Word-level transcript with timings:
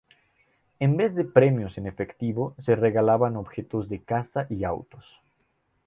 En 0.79 0.97
vez 0.97 1.13
de 1.13 1.23
premios 1.23 1.77
en 1.77 1.85
efectivo, 1.85 2.55
se 2.57 2.75
regalaban 2.75 3.37
objetos 3.37 3.87
de 3.87 4.01
casa 4.01 4.47
y 4.49 4.63
autos. 4.63 5.21